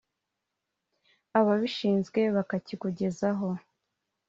ababishinzwe 1.39 2.21
bakakikugezaho 2.35 3.47